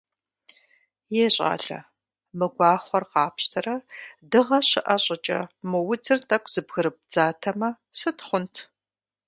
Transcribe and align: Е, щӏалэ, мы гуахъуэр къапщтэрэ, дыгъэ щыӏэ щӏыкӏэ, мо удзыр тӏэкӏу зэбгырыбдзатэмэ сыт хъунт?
Е, 1.23 1.25
щӏалэ, 1.35 1.79
мы 2.37 2.47
гуахъуэр 2.53 3.03
къапщтэрэ, 3.11 3.75
дыгъэ 4.29 4.59
щыӏэ 4.69 4.95
щӏыкӏэ, 5.03 5.39
мо 5.69 5.77
удзыр 5.91 6.19
тӏэкӏу 6.27 6.51
зэбгырыбдзатэмэ 6.53 7.69
сыт 7.97 8.17
хъунт? 8.27 8.53